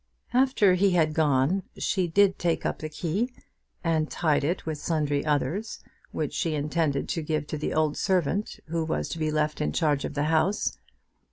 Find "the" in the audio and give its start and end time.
2.79-2.89, 7.59-7.71, 10.15-10.23